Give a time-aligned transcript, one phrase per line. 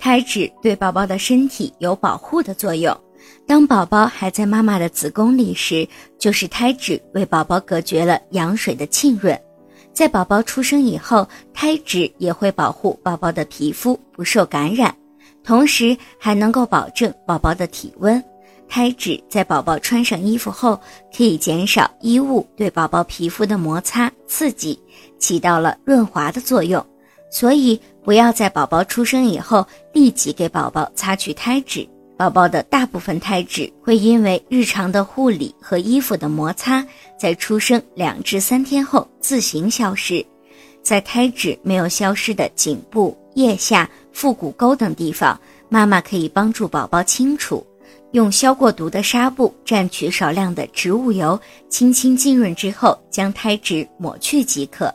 [0.00, 2.96] 胎脂对宝宝的身体有保护的作用。
[3.46, 5.86] 当宝宝还在妈妈的子宫里时，
[6.18, 9.38] 就是胎脂为宝宝隔绝了羊水的浸润。
[9.92, 14.96] 在宝宝出生以后，胎脂也会保护宝宝的皮肤不受感染，
[15.44, 18.22] 同时还能够保证宝宝的体温。
[18.68, 20.80] 胎脂在宝宝穿上衣服后，
[21.14, 24.80] 可以减少衣物对宝宝皮肤的摩擦刺激，
[25.18, 26.82] 起到了润滑的作用。
[27.30, 31.88] 所以，不要在宝宝出生以后立即给宝宝擦去胎脂。
[32.16, 36.84] 宝宝的大部分胎脂会因为日常的护理和衣服的摩擦，
[37.18, 40.22] 在出生两至三天后自行消失。
[40.82, 45.38] 在胎脂没有消失的颈部、腋下、腹股沟等地方，
[45.70, 47.66] 妈妈可以帮助宝宝清除，
[48.12, 54.94] 用消过毒的纱布蘸取少量的植物油，轻轻浸润之后，将胎脂抹去即可。